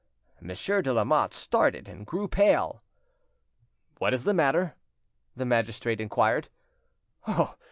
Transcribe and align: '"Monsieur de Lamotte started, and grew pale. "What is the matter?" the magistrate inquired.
'"Monsieur 0.41 0.81
de 0.81 0.91
Lamotte 0.91 1.31
started, 1.31 1.87
and 1.87 2.07
grew 2.07 2.27
pale. 2.27 2.81
"What 3.99 4.15
is 4.15 4.23
the 4.23 4.33
matter?" 4.33 4.73
the 5.35 5.45
magistrate 5.45 6.01
inquired. 6.01 6.49